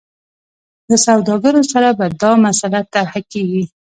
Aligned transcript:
له 0.89 0.95
سوداګرو 1.05 1.61
سره 1.71 1.89
به 1.97 2.05
دا 2.21 2.31
مسله 2.45 2.79
طرحه 2.93 3.21
کړي. 3.31 3.61